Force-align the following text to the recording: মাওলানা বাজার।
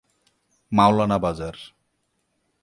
মাওলানা 0.71 1.17
বাজার। 1.17 1.55